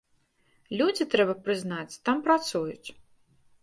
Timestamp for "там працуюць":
2.11-2.87